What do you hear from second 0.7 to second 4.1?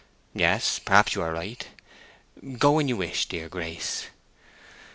perhaps you are right. Go when you wish, dear Grace."